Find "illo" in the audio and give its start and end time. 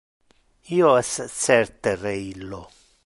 2.31-2.65